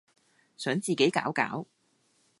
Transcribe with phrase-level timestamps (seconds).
[0.57, 1.67] 想自己搞搞